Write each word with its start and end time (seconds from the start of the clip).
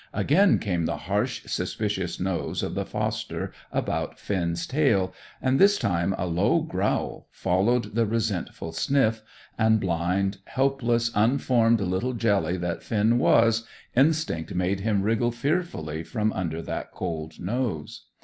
Again 0.15 0.57
came 0.57 0.87
the 0.87 0.97
harsh, 0.97 1.43
suspicious 1.45 2.19
nose 2.19 2.63
of 2.63 2.73
the 2.73 2.87
foster 2.87 3.53
about 3.71 4.17
Finn's 4.17 4.65
tail, 4.65 5.13
and 5.39 5.59
this 5.59 5.77
time 5.77 6.15
a 6.17 6.25
low 6.25 6.61
growl 6.63 7.27
followed 7.29 7.93
the 7.93 8.07
resentful 8.07 8.71
sniff, 8.71 9.21
and 9.59 9.79
blind, 9.79 10.39
helpless, 10.45 11.11
unformed 11.13 11.81
little 11.81 12.13
jelly 12.13 12.57
that 12.57 12.81
Finn 12.81 13.19
was, 13.19 13.67
instinct 13.95 14.55
made 14.55 14.79
him 14.79 15.03
wriggle 15.03 15.29
fearfully 15.31 16.01
from 16.01 16.33
under 16.33 16.63
that 16.63 16.89
cold 16.89 17.39
nose. 17.39 18.07